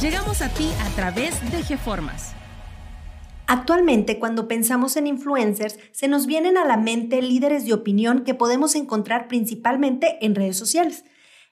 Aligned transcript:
Llegamos 0.00 0.40
a 0.40 0.48
ti 0.48 0.70
a 0.80 0.88
través 0.96 1.38
de 1.52 1.62
GeFormas. 1.62 2.32
Actualmente, 3.46 4.18
cuando 4.18 4.48
pensamos 4.48 4.96
en 4.96 5.06
influencers, 5.06 5.78
se 5.92 6.08
nos 6.08 6.26
vienen 6.26 6.56
a 6.56 6.64
la 6.64 6.78
mente 6.78 7.20
líderes 7.20 7.66
de 7.66 7.74
opinión 7.74 8.24
que 8.24 8.34
podemos 8.34 8.74
encontrar 8.74 9.28
principalmente 9.28 10.16
en 10.22 10.34
redes 10.34 10.56
sociales. 10.56 11.04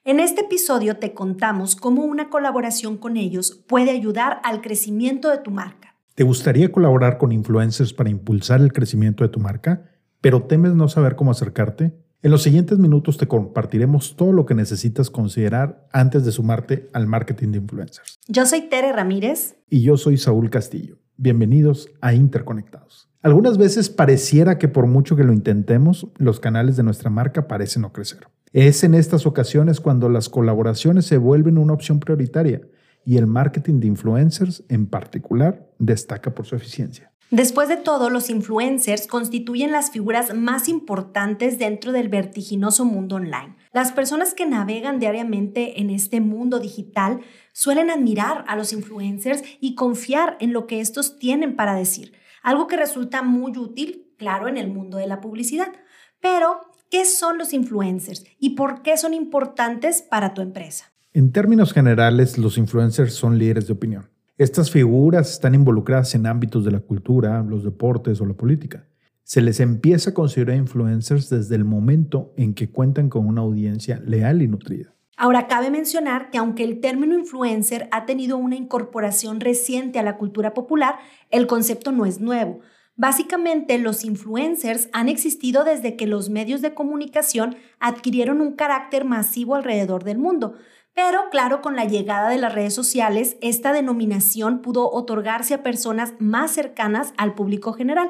En 0.03 0.19
este 0.19 0.41
episodio 0.41 0.97
te 0.97 1.13
contamos 1.13 1.75
cómo 1.75 2.03
una 2.03 2.29
colaboración 2.29 2.97
con 2.97 3.15
ellos 3.15 3.63
puede 3.67 3.91
ayudar 3.91 4.41
al 4.43 4.61
crecimiento 4.61 5.29
de 5.29 5.37
tu 5.37 5.51
marca. 5.51 5.95
¿Te 6.15 6.23
gustaría 6.23 6.71
colaborar 6.71 7.19
con 7.19 7.31
influencers 7.31 7.93
para 7.93 8.09
impulsar 8.09 8.59
el 8.59 8.73
crecimiento 8.73 9.23
de 9.23 9.29
tu 9.29 9.39
marca, 9.39 9.91
pero 10.19 10.43
temes 10.43 10.73
no 10.73 10.89
saber 10.89 11.15
cómo 11.15 11.29
acercarte? 11.29 11.93
En 12.23 12.29
los 12.29 12.43
siguientes 12.43 12.77
minutos 12.77 13.17
te 13.17 13.27
compartiremos 13.27 14.15
todo 14.15 14.31
lo 14.31 14.45
que 14.45 14.53
necesitas 14.53 15.09
considerar 15.09 15.87
antes 15.91 16.23
de 16.23 16.31
sumarte 16.31 16.87
al 16.93 17.07
marketing 17.07 17.47
de 17.49 17.57
influencers. 17.57 18.19
Yo 18.27 18.45
soy 18.45 18.69
Tere 18.69 18.93
Ramírez. 18.93 19.55
Y 19.71 19.81
yo 19.81 19.97
soy 19.97 20.17
Saúl 20.17 20.51
Castillo. 20.51 20.99
Bienvenidos 21.17 21.89
a 21.99 22.13
Interconectados. 22.13 23.09
Algunas 23.23 23.57
veces 23.57 23.89
pareciera 23.89 24.59
que 24.59 24.67
por 24.67 24.85
mucho 24.85 25.15
que 25.15 25.23
lo 25.23 25.33
intentemos, 25.33 26.09
los 26.17 26.39
canales 26.39 26.77
de 26.77 26.83
nuestra 26.83 27.09
marca 27.09 27.47
parecen 27.47 27.81
no 27.81 27.91
crecer. 27.91 28.27
Es 28.53 28.83
en 28.83 28.93
estas 28.93 29.25
ocasiones 29.25 29.79
cuando 29.79 30.07
las 30.07 30.29
colaboraciones 30.29 31.07
se 31.07 31.17
vuelven 31.17 31.57
una 31.57 31.73
opción 31.73 31.99
prioritaria 31.99 32.61
y 33.03 33.17
el 33.17 33.25
marketing 33.25 33.79
de 33.79 33.87
influencers 33.87 34.63
en 34.69 34.85
particular 34.85 35.71
destaca 35.79 36.35
por 36.35 36.45
su 36.45 36.55
eficiencia. 36.55 37.10
Después 37.31 37.69
de 37.69 37.77
todo, 37.77 38.09
los 38.09 38.29
influencers 38.29 39.07
constituyen 39.07 39.71
las 39.71 39.89
figuras 39.89 40.35
más 40.35 40.67
importantes 40.67 41.57
dentro 41.57 41.93
del 41.93 42.09
vertiginoso 42.09 42.83
mundo 42.83 43.15
online. 43.15 43.55
Las 43.71 43.93
personas 43.93 44.33
que 44.33 44.45
navegan 44.45 44.99
diariamente 44.99 45.79
en 45.79 45.91
este 45.91 46.19
mundo 46.19 46.59
digital 46.59 47.21
suelen 47.53 47.89
admirar 47.89 48.43
a 48.49 48.57
los 48.57 48.73
influencers 48.73 49.43
y 49.61 49.75
confiar 49.75 50.35
en 50.41 50.51
lo 50.51 50.67
que 50.67 50.81
estos 50.81 51.19
tienen 51.19 51.55
para 51.55 51.73
decir, 51.73 52.11
algo 52.43 52.67
que 52.67 52.75
resulta 52.75 53.21
muy 53.21 53.57
útil, 53.57 54.11
claro, 54.17 54.49
en 54.49 54.57
el 54.57 54.67
mundo 54.67 54.97
de 54.97 55.07
la 55.07 55.21
publicidad. 55.21 55.71
Pero, 56.19 56.59
¿qué 56.89 57.05
son 57.05 57.37
los 57.37 57.53
influencers 57.53 58.25
y 58.39 58.55
por 58.55 58.81
qué 58.81 58.97
son 58.97 59.13
importantes 59.13 60.01
para 60.01 60.33
tu 60.33 60.41
empresa? 60.41 60.91
En 61.13 61.31
términos 61.31 61.71
generales, 61.71 62.37
los 62.37 62.57
influencers 62.57 63.13
son 63.13 63.37
líderes 63.37 63.67
de 63.67 63.73
opinión 63.73 64.10
estas 64.43 64.71
figuras 64.71 65.29
están 65.29 65.53
involucradas 65.53 66.15
en 66.15 66.25
ámbitos 66.25 66.65
de 66.65 66.71
la 66.71 66.79
cultura, 66.79 67.43
los 67.43 67.63
deportes 67.63 68.19
o 68.21 68.25
la 68.25 68.33
política. 68.33 68.87
Se 69.23 69.39
les 69.39 69.59
empieza 69.59 70.09
a 70.09 70.13
considerar 70.15 70.57
influencers 70.57 71.29
desde 71.29 71.55
el 71.55 71.63
momento 71.63 72.33
en 72.37 72.55
que 72.55 72.71
cuentan 72.71 73.07
con 73.07 73.27
una 73.27 73.41
audiencia 73.41 74.01
leal 74.03 74.41
y 74.41 74.47
nutrida. 74.47 74.95
Ahora, 75.15 75.47
cabe 75.47 75.69
mencionar 75.69 76.31
que 76.31 76.39
aunque 76.39 76.63
el 76.63 76.79
término 76.79 77.15
influencer 77.15 77.87
ha 77.91 78.07
tenido 78.07 78.37
una 78.37 78.55
incorporación 78.55 79.39
reciente 79.39 79.99
a 79.99 80.03
la 80.03 80.17
cultura 80.17 80.55
popular, 80.55 80.95
el 81.29 81.45
concepto 81.45 81.91
no 81.91 82.07
es 82.07 82.19
nuevo. 82.19 82.61
Básicamente, 82.95 83.77
los 83.77 84.03
influencers 84.03 84.89
han 84.91 85.07
existido 85.07 85.63
desde 85.63 85.95
que 85.95 86.07
los 86.07 86.31
medios 86.31 86.61
de 86.61 86.73
comunicación 86.73 87.55
adquirieron 87.79 88.41
un 88.41 88.53
carácter 88.53 89.05
masivo 89.05 89.53
alrededor 89.53 90.03
del 90.03 90.17
mundo, 90.17 90.55
pero 90.93 91.29
claro, 91.31 91.61
con 91.61 91.75
la 91.75 91.85
llegada 91.85 92.29
de 92.29 92.37
las 92.37 92.53
redes 92.53 92.73
sociales, 92.73 93.37
esta 93.41 93.73
denominación 93.73 94.61
pudo 94.61 94.91
otorgarse 94.91 95.53
a 95.53 95.63
personas 95.63 96.13
más 96.19 96.51
cercanas 96.51 97.13
al 97.17 97.33
público 97.33 97.73
general. 97.73 98.09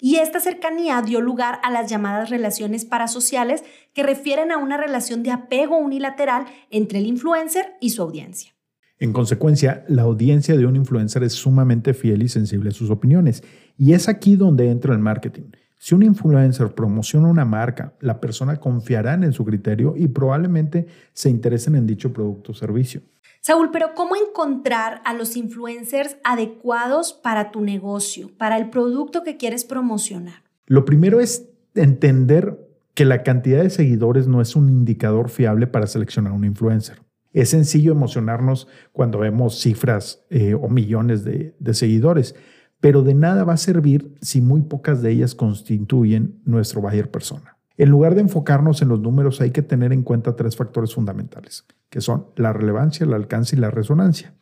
Y 0.00 0.16
esta 0.16 0.40
cercanía 0.40 1.02
dio 1.02 1.20
lugar 1.20 1.60
a 1.62 1.70
las 1.70 1.90
llamadas 1.90 2.30
relaciones 2.30 2.84
parasociales 2.84 3.64
que 3.92 4.02
refieren 4.02 4.50
a 4.50 4.56
una 4.56 4.76
relación 4.76 5.22
de 5.22 5.30
apego 5.30 5.76
unilateral 5.76 6.46
entre 6.70 7.00
el 7.00 7.06
influencer 7.06 7.74
y 7.80 7.90
su 7.90 8.02
audiencia. 8.02 8.54
En 8.98 9.12
consecuencia, 9.12 9.84
la 9.88 10.02
audiencia 10.02 10.56
de 10.56 10.66
un 10.66 10.76
influencer 10.76 11.22
es 11.22 11.32
sumamente 11.32 11.94
fiel 11.94 12.22
y 12.22 12.28
sensible 12.28 12.68
a 12.68 12.72
sus 12.72 12.90
opiniones. 12.90 13.42
Y 13.76 13.94
es 13.94 14.08
aquí 14.08 14.36
donde 14.36 14.70
entra 14.70 14.92
el 14.92 15.00
marketing. 15.00 15.52
Si 15.82 15.94
un 15.94 16.02
influencer 16.02 16.74
promociona 16.74 17.28
una 17.28 17.46
marca, 17.46 17.94
la 18.00 18.20
persona 18.20 18.56
confiará 18.56 19.14
en 19.14 19.32
su 19.32 19.46
criterio 19.46 19.94
y 19.96 20.08
probablemente 20.08 20.86
se 21.14 21.30
interesen 21.30 21.74
en 21.74 21.86
dicho 21.86 22.12
producto 22.12 22.52
o 22.52 22.54
servicio. 22.54 23.00
Saúl, 23.40 23.70
pero 23.72 23.94
¿cómo 23.94 24.14
encontrar 24.14 25.00
a 25.06 25.14
los 25.14 25.38
influencers 25.38 26.18
adecuados 26.22 27.14
para 27.14 27.50
tu 27.50 27.62
negocio, 27.62 28.30
para 28.36 28.58
el 28.58 28.68
producto 28.68 29.22
que 29.22 29.38
quieres 29.38 29.64
promocionar? 29.64 30.42
Lo 30.66 30.84
primero 30.84 31.18
es 31.18 31.48
entender 31.74 32.58
que 32.92 33.06
la 33.06 33.22
cantidad 33.22 33.62
de 33.62 33.70
seguidores 33.70 34.28
no 34.28 34.42
es 34.42 34.56
un 34.56 34.68
indicador 34.68 35.30
fiable 35.30 35.66
para 35.66 35.86
seleccionar 35.86 36.34
un 36.34 36.44
influencer. 36.44 37.00
Es 37.32 37.48
sencillo 37.48 37.92
emocionarnos 37.92 38.68
cuando 38.92 39.18
vemos 39.18 39.58
cifras 39.58 40.26
eh, 40.28 40.52
o 40.52 40.68
millones 40.68 41.24
de 41.24 41.74
seguidores, 41.74 42.34
pero 42.80 43.02
de 43.02 43.14
nada 43.14 43.44
va 43.44 43.52
a 43.52 43.58
servir 43.58 44.14
si 44.20 44.40
muy 44.40 44.62
pocas 44.62 45.02
de 45.02 45.10
ellas 45.10 45.34
constituyen 45.34 46.40
nuestro 46.44 46.80
buyer 46.80 47.10
persona. 47.10 47.56
En 47.76 47.90
lugar 47.90 48.14
de 48.14 48.22
enfocarnos 48.22 48.82
en 48.82 48.88
los 48.88 49.00
números, 49.00 49.40
hay 49.40 49.52
que 49.52 49.62
tener 49.62 49.92
en 49.92 50.02
cuenta 50.02 50.36
tres 50.36 50.56
factores 50.56 50.94
fundamentales, 50.94 51.64
que 51.88 52.00
son 52.00 52.26
la 52.36 52.52
relevancia, 52.52 53.04
el 53.04 53.14
alcance 53.14 53.56
y 53.56 53.58
la 53.58 53.70
resonancia. 53.70 54.34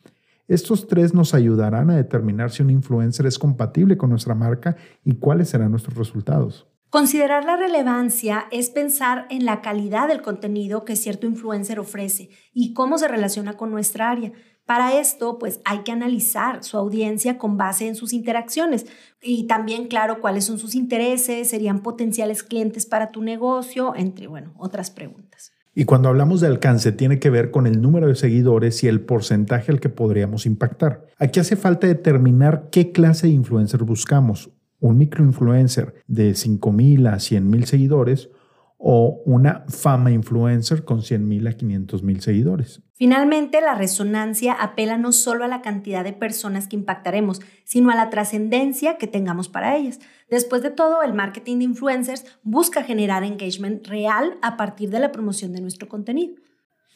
Estos 0.47 0.87
tres 0.87 1.13
nos 1.13 1.33
ayudarán 1.33 1.89
a 1.89 1.95
determinar 1.95 2.51
si 2.51 2.63
un 2.63 2.71
influencer 2.71 3.27
es 3.27 3.37
compatible 3.37 3.97
con 3.97 4.09
nuestra 4.09 4.35
marca 4.35 4.77
y 5.05 5.15
cuáles 5.15 5.49
serán 5.49 5.71
nuestros 5.71 5.95
resultados. 5.95 6.67
Considerar 6.89 7.45
la 7.45 7.55
relevancia 7.55 8.47
es 8.51 8.71
pensar 8.71 9.27
en 9.29 9.45
la 9.45 9.61
calidad 9.61 10.07
del 10.07 10.23
contenido 10.23 10.85
que 10.85 10.95
cierto 10.95 11.27
influencer 11.27 11.79
ofrece 11.79 12.29
y 12.51 12.73
cómo 12.73 12.97
se 12.97 13.07
relaciona 13.07 13.53
con 13.53 13.69
nuestra 13.69 14.09
área. 14.09 14.31
Para 14.65 14.99
esto, 14.99 15.37
pues 15.37 15.61
hay 15.65 15.79
que 15.79 15.91
analizar 15.91 16.63
su 16.63 16.77
audiencia 16.77 17.37
con 17.37 17.57
base 17.57 17.87
en 17.87 17.95
sus 17.95 18.11
interacciones 18.11 18.87
y 19.21 19.45
también, 19.45 19.87
claro, 19.87 20.19
cuáles 20.19 20.45
son 20.45 20.57
sus 20.57 20.73
intereses, 20.73 21.49
serían 21.49 21.83
potenciales 21.83 22.41
clientes 22.41 22.87
para 22.87 23.11
tu 23.11 23.21
negocio, 23.21 23.93
entre, 23.95 24.25
bueno, 24.25 24.53
otras 24.57 24.89
preguntas. 24.89 25.51
Y 25.75 25.85
cuando 25.85 26.09
hablamos 26.09 26.41
de 26.41 26.47
alcance, 26.47 26.91
tiene 26.91 27.19
que 27.19 27.29
ver 27.29 27.51
con 27.51 27.67
el 27.67 27.81
número 27.81 28.07
de 28.07 28.15
seguidores 28.15 28.83
y 28.83 28.87
el 28.87 29.01
porcentaje 29.01 29.71
al 29.71 29.79
que 29.79 29.89
podríamos 29.89 30.47
impactar. 30.47 31.05
Aquí 31.19 31.39
hace 31.39 31.55
falta 31.55 31.85
determinar 31.85 32.69
qué 32.71 32.91
clase 32.91 33.27
de 33.27 33.33
influencer 33.33 33.83
buscamos. 33.83 34.49
Un 34.79 34.97
microinfluencer 34.97 36.03
de 36.07 36.31
5.000 36.31 37.07
a 37.07 37.15
100.000 37.15 37.63
seguidores 37.65 38.29
o 38.81 39.21
una 39.25 39.65
fama 39.67 40.09
influencer 40.09 40.85
con 40.85 41.01
100 41.01 41.27
mil 41.27 41.45
a 41.47 41.51
500 41.51 42.01
mil 42.01 42.21
seguidores. 42.21 42.81
Finalmente, 42.93 43.59
la 43.59 43.75
resonancia 43.75 44.53
apela 44.53 44.97
no 44.97 45.11
solo 45.11 45.43
a 45.43 45.49
la 45.49 45.61
cantidad 45.61 46.05
de 46.05 46.13
personas 46.13 46.69
que 46.69 46.77
impactaremos, 46.77 47.41
sino 47.65 47.91
a 47.91 47.95
la 47.95 48.09
trascendencia 48.09 48.97
que 48.97 49.07
tengamos 49.07 49.49
para 49.49 49.75
ellas. 49.75 49.99
Después 50.29 50.63
de 50.63 50.71
todo, 50.71 51.03
el 51.03 51.13
marketing 51.13 51.57
de 51.57 51.65
influencers 51.65 52.25
busca 52.41 52.81
generar 52.81 53.25
engagement 53.25 53.85
real 53.85 54.37
a 54.41 54.55
partir 54.55 54.89
de 54.89 54.99
la 55.01 55.11
promoción 55.11 55.51
de 55.51 55.59
nuestro 55.59 55.89
contenido. 55.89 56.35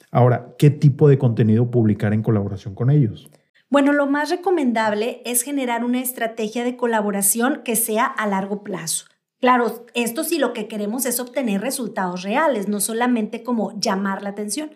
Ahora, 0.09 0.55
¿qué 0.57 0.69
tipo 0.69 1.09
de 1.09 1.17
contenido 1.17 1.69
publicar 1.69 2.13
en 2.13 2.23
colaboración 2.23 2.75
con 2.75 2.91
ellos? 2.91 3.29
Bueno, 3.73 3.91
lo 3.91 4.06
más 4.06 4.29
recomendable 4.29 5.24
es 5.25 5.42
generar 5.42 5.83
una 5.83 6.00
estrategia 6.00 6.63
de 6.63 6.77
colaboración 6.77 7.62
que 7.65 7.75
sea 7.75 8.06
a 8.06 8.27
largo 8.27 8.63
plazo. 8.63 9.07
Claro, 9.42 9.88
esto 9.95 10.24
sí 10.24 10.38
lo 10.38 10.53
que 10.53 10.68
queremos 10.68 11.07
es 11.07 11.19
obtener 11.19 11.62
resultados 11.62 12.21
reales, 12.21 12.68
no 12.68 12.80
solamente 12.80 13.42
como 13.42 13.74
llamar 13.80 14.21
la 14.21 14.30
atención. 14.30 14.69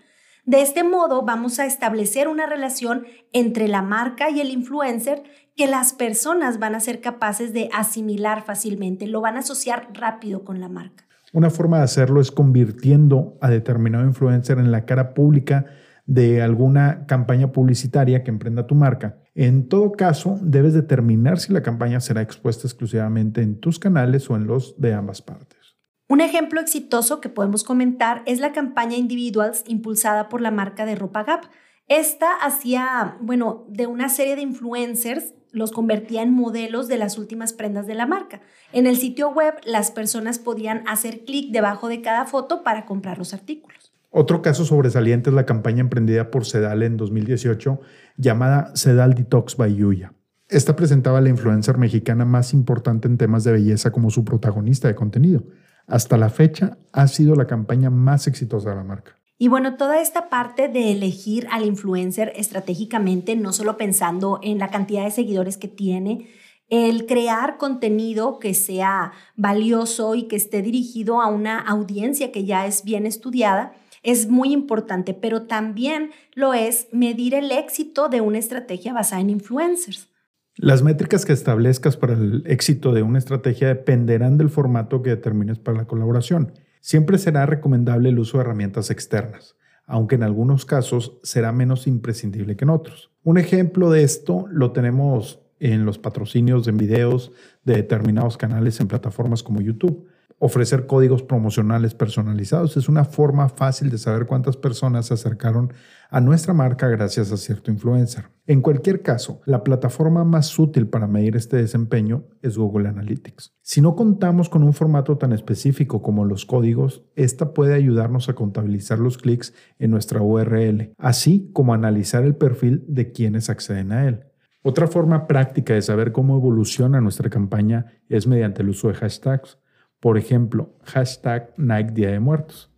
De 0.45 0.63
este 0.63 0.83
modo 0.83 1.21
vamos 1.21 1.59
a 1.59 1.67
establecer 1.67 2.27
una 2.27 2.47
relación 2.47 3.05
entre 3.33 3.67
la 3.67 3.83
marca 3.83 4.31
y 4.31 4.41
el 4.41 4.49
influencer 4.49 5.21
que 5.55 5.67
las 5.67 5.93
personas 5.93 6.57
van 6.57 6.73
a 6.73 6.79
ser 6.79 6.99
capaces 6.99 7.53
de 7.53 7.69
asimilar 7.73 8.45
fácilmente, 8.45 9.05
lo 9.05 9.21
van 9.21 9.35
a 9.35 9.41
asociar 9.41 9.89
rápido 9.93 10.43
con 10.43 10.59
la 10.59 10.69
marca. 10.69 11.05
Una 11.33 11.51
forma 11.51 11.77
de 11.77 11.83
hacerlo 11.83 12.19
es 12.19 12.31
convirtiendo 12.31 13.37
a 13.41 13.49
determinado 13.49 14.05
influencer 14.05 14.57
en 14.57 14.71
la 14.71 14.85
cara 14.85 15.13
pública 15.13 15.67
de 16.07 16.41
alguna 16.41 17.05
campaña 17.05 17.51
publicitaria 17.51 18.23
que 18.23 18.31
emprenda 18.31 18.65
tu 18.65 18.75
marca. 18.75 19.19
En 19.35 19.67
todo 19.67 19.91
caso, 19.91 20.39
debes 20.41 20.73
determinar 20.73 21.39
si 21.39 21.53
la 21.53 21.61
campaña 21.61 21.99
será 21.99 22.21
expuesta 22.21 22.65
exclusivamente 22.65 23.41
en 23.41 23.59
tus 23.59 23.77
canales 23.77 24.29
o 24.29 24.35
en 24.35 24.47
los 24.47 24.79
de 24.79 24.93
ambas 24.93 25.21
partes. 25.21 25.75
Un 26.09 26.21
ejemplo 26.21 26.61
exitoso 26.61 27.19
que 27.19 27.27
podemos 27.27 27.65
comentar 27.65 28.23
es 28.25 28.39
la 28.39 28.53
campaña 28.53 28.95
Individuals 28.95 29.65
impulsada 29.67 30.29
por 30.29 30.39
la 30.39 30.51
marca 30.51 30.85
de 30.85 30.95
ropa 30.95 31.23
Gap. 31.23 31.41
Esta 31.89 32.31
hacía, 32.41 33.17
bueno, 33.19 33.65
de 33.67 33.87
una 33.87 34.07
serie 34.07 34.37
de 34.37 34.41
influencers, 34.41 35.33
los 35.51 35.71
convertía 35.71 36.21
en 36.21 36.33
modelos 36.33 36.87
de 36.87 36.97
las 36.97 37.17
últimas 37.17 37.51
prendas 37.51 37.85
de 37.85 37.95
la 37.95 38.05
marca. 38.05 38.41
En 38.71 38.87
el 38.87 38.95
sitio 38.95 39.29
web, 39.29 39.55
las 39.65 39.91
personas 39.91 40.39
podían 40.39 40.87
hacer 40.87 41.25
clic 41.25 41.51
debajo 41.51 41.89
de 41.89 42.01
cada 42.01 42.25
foto 42.25 42.63
para 42.63 42.85
comprar 42.85 43.17
los 43.17 43.33
artículos. 43.33 43.86
Otro 44.19 44.41
caso 44.41 44.65
sobresaliente 44.65 45.29
es 45.29 45.35
la 45.35 45.45
campaña 45.45 45.81
emprendida 45.81 46.31
por 46.31 46.43
Sedal 46.43 46.81
en 46.81 46.97
2018 46.97 47.79
llamada 48.17 48.75
Sedal 48.75 49.13
Detox 49.13 49.55
by 49.57 49.75
Yuya. 49.75 50.11
Esta 50.49 50.75
presentaba 50.75 51.19
a 51.19 51.21
la 51.21 51.29
influencer 51.29 51.77
mexicana 51.77 52.25
más 52.25 52.51
importante 52.51 53.07
en 53.07 53.19
temas 53.19 53.43
de 53.43 53.51
belleza 53.51 53.91
como 53.91 54.09
su 54.09 54.25
protagonista 54.25 54.87
de 54.87 54.95
contenido. 54.95 55.43
Hasta 55.85 56.17
la 56.17 56.31
fecha 56.31 56.79
ha 56.93 57.07
sido 57.07 57.35
la 57.35 57.45
campaña 57.45 57.91
más 57.91 58.25
exitosa 58.25 58.71
de 58.71 58.77
la 58.77 58.83
marca. 58.83 59.15
Y 59.37 59.49
bueno, 59.49 59.75
toda 59.75 60.01
esta 60.01 60.29
parte 60.29 60.67
de 60.67 60.93
elegir 60.93 61.47
al 61.51 61.63
influencer 61.63 62.33
estratégicamente, 62.35 63.35
no 63.35 63.53
solo 63.53 63.77
pensando 63.77 64.39
en 64.41 64.57
la 64.57 64.69
cantidad 64.69 65.03
de 65.03 65.11
seguidores 65.11 65.57
que 65.57 65.67
tiene, 65.67 66.27
el 66.69 67.05
crear 67.05 67.57
contenido 67.57 68.39
que 68.39 68.55
sea 68.55 69.11
valioso 69.35 70.15
y 70.15 70.23
que 70.23 70.37
esté 70.37 70.63
dirigido 70.63 71.21
a 71.21 71.27
una 71.27 71.59
audiencia 71.59 72.31
que 72.31 72.45
ya 72.45 72.65
es 72.65 72.83
bien 72.83 73.05
estudiada, 73.05 73.73
es 74.03 74.29
muy 74.29 74.53
importante, 74.53 75.13
pero 75.13 75.43
también 75.43 76.11
lo 76.33 76.53
es 76.53 76.87
medir 76.91 77.33
el 77.33 77.51
éxito 77.51 78.09
de 78.09 78.21
una 78.21 78.37
estrategia 78.37 78.93
basada 78.93 79.21
en 79.21 79.29
influencers. 79.29 80.09
Las 80.55 80.81
métricas 80.81 81.25
que 81.25 81.33
establezcas 81.33 81.97
para 81.97 82.13
el 82.13 82.43
éxito 82.47 82.91
de 82.91 83.03
una 83.03 83.19
estrategia 83.19 83.67
dependerán 83.67 84.37
del 84.37 84.49
formato 84.49 85.03
que 85.03 85.11
determines 85.11 85.59
para 85.59 85.77
la 85.77 85.85
colaboración. 85.85 86.53
Siempre 86.81 87.17
será 87.19 87.45
recomendable 87.45 88.09
el 88.09 88.17
uso 88.17 88.37
de 88.37 88.43
herramientas 88.43 88.89
externas, 88.89 89.55
aunque 89.85 90.15
en 90.15 90.23
algunos 90.23 90.65
casos 90.65 91.19
será 91.21 91.51
menos 91.51 91.85
imprescindible 91.85 92.55
que 92.55 92.65
en 92.65 92.71
otros. 92.71 93.11
Un 93.23 93.37
ejemplo 93.37 93.91
de 93.91 94.03
esto 94.03 94.47
lo 94.49 94.71
tenemos 94.71 95.41
en 95.59 95.85
los 95.85 95.99
patrocinios 95.99 96.67
en 96.67 96.77
videos 96.77 97.31
de 97.63 97.75
determinados 97.75 98.37
canales 98.37 98.79
en 98.79 98.87
plataformas 98.87 99.43
como 99.43 99.61
YouTube 99.61 100.07
ofrecer 100.39 100.85
códigos 100.85 101.23
promocionales 101.23 101.95
personalizados. 101.95 102.77
Es 102.77 102.89
una 102.89 103.05
forma 103.05 103.49
fácil 103.49 103.89
de 103.89 103.97
saber 103.97 104.25
cuántas 104.27 104.57
personas 104.57 105.07
se 105.07 105.15
acercaron 105.15 105.73
a 106.09 106.21
nuestra 106.21 106.53
marca 106.53 106.87
gracias 106.87 107.31
a 107.31 107.37
cierto 107.37 107.71
influencer. 107.71 108.25
En 108.45 108.61
cualquier 108.61 109.01
caso, 109.01 109.41
la 109.45 109.63
plataforma 109.63 110.23
más 110.23 110.57
útil 110.57 110.87
para 110.87 111.07
medir 111.07 111.35
este 111.35 111.57
desempeño 111.57 112.25
es 112.41 112.57
Google 112.57 112.87
Analytics. 112.87 113.55
Si 113.61 113.81
no 113.81 113.95
contamos 113.95 114.47
con 114.47 114.63
un 114.63 114.73
formato 114.73 115.17
tan 115.17 115.33
específico 115.33 116.01
como 116.01 116.23
los 116.23 116.45
códigos, 116.45 117.03
esta 117.15 117.53
puede 117.53 117.73
ayudarnos 117.73 118.29
a 118.29 118.35
contabilizar 118.35 118.99
los 118.99 119.17
clics 119.17 119.53
en 119.79 119.91
nuestra 119.91 120.21
URL, 120.21 120.93
así 120.97 121.49
como 121.51 121.73
analizar 121.73 122.23
el 122.23 122.35
perfil 122.35 122.85
de 122.87 123.11
quienes 123.11 123.49
acceden 123.49 123.91
a 123.91 124.07
él. 124.07 124.23
Otra 124.63 124.87
forma 124.87 125.27
práctica 125.27 125.73
de 125.73 125.81
saber 125.81 126.11
cómo 126.11 126.35
evoluciona 126.37 126.99
nuestra 126.99 127.29
campaña 127.29 127.85
es 128.09 128.27
mediante 128.27 128.61
el 128.61 128.69
uso 128.69 128.89
de 128.89 128.95
hashtags. 128.95 129.59
Por 129.99 130.17
ejemplo, 130.17 130.75
hashtag 130.83 131.53
Nike 131.57 131.91
de 131.91 132.19
Muertos. 132.19 132.69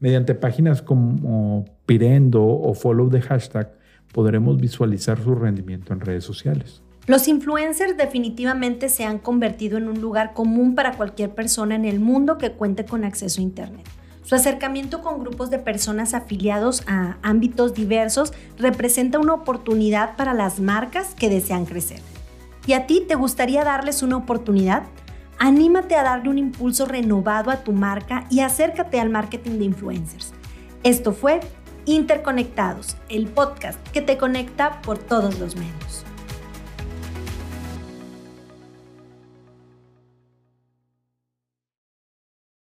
Mediante 0.00 0.34
páginas 0.34 0.82
como 0.82 1.64
Pirendo 1.86 2.44
o 2.44 2.74
Follow 2.74 3.08
the 3.08 3.20
Hashtag 3.20 3.72
podremos 4.12 4.56
visualizar 4.58 5.22
su 5.22 5.34
rendimiento 5.34 5.92
en 5.92 6.00
redes 6.00 6.24
sociales. 6.24 6.82
Los 7.06 7.28
influencers 7.28 7.96
definitivamente 7.96 8.88
se 8.88 9.04
han 9.04 9.20
convertido 9.20 9.78
en 9.78 9.88
un 9.88 10.00
lugar 10.00 10.34
común 10.34 10.74
para 10.74 10.96
cualquier 10.96 11.34
persona 11.34 11.76
en 11.76 11.84
el 11.84 12.00
mundo 12.00 12.36
que 12.36 12.52
cuente 12.52 12.84
con 12.84 13.04
acceso 13.04 13.40
a 13.40 13.44
Internet. 13.44 13.86
Su 14.24 14.34
acercamiento 14.34 15.02
con 15.02 15.20
grupos 15.20 15.50
de 15.50 15.60
personas 15.60 16.14
afiliados 16.14 16.82
a 16.88 17.16
ámbitos 17.22 17.74
diversos 17.74 18.32
representa 18.58 19.20
una 19.20 19.34
oportunidad 19.34 20.16
para 20.16 20.34
las 20.34 20.58
marcas 20.58 21.14
que 21.14 21.30
desean 21.30 21.64
crecer. 21.64 22.00
¿Y 22.66 22.72
a 22.72 22.88
ti 22.88 23.04
te 23.06 23.14
gustaría 23.14 23.62
darles 23.62 24.02
una 24.02 24.16
oportunidad? 24.16 24.82
Anímate 25.38 25.96
a 25.96 26.02
darle 26.02 26.30
un 26.30 26.38
impulso 26.38 26.86
renovado 26.86 27.50
a 27.50 27.58
tu 27.58 27.72
marca 27.72 28.26
y 28.30 28.40
acércate 28.40 28.98
al 29.00 29.10
marketing 29.10 29.58
de 29.58 29.64
influencers. 29.64 30.32
Esto 30.82 31.12
fue 31.12 31.40
Interconectados, 31.84 32.96
el 33.08 33.28
podcast 33.28 33.78
que 33.90 34.02
te 34.02 34.18
conecta 34.18 34.80
por 34.82 34.98
todos 34.98 35.38
los 35.38 35.54
medios. 35.54 36.04